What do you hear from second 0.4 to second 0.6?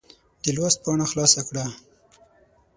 د